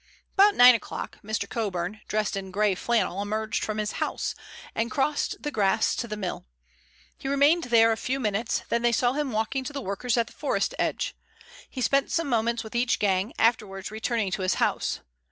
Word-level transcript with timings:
About 0.33 0.55
nine 0.55 0.73
o'clock 0.73 1.19
Mr. 1.23 1.47
Coburn, 1.47 2.01
dressed 2.07 2.35
in 2.35 2.49
gray 2.49 2.73
flannel, 2.73 3.21
emerged 3.21 3.63
from 3.63 3.77
his 3.77 3.91
house 4.01 4.33
and 4.73 4.89
crossed 4.89 5.43
the 5.43 5.51
grass 5.51 5.95
to 5.97 6.07
the 6.07 6.17
mill. 6.17 6.47
He 7.19 7.27
remained 7.27 7.65
there 7.65 7.89
for 7.89 7.91
a 7.91 7.97
few 7.97 8.19
minutes, 8.19 8.63
then 8.69 8.81
they 8.81 8.93
saw 8.93 9.13
him 9.13 9.31
walking 9.31 9.63
to 9.63 9.73
the 9.73 9.79
workers 9.79 10.17
at 10.17 10.25
the 10.25 10.33
forest 10.33 10.73
edge. 10.79 11.15
He 11.69 11.81
spent 11.81 12.09
some 12.09 12.29
moments 12.29 12.63
with 12.63 12.73
each 12.73 12.97
gang, 12.97 13.31
afterwards 13.37 13.91
returning 13.91 14.31
to 14.31 14.41
his 14.41 14.55
house. 14.55 15.01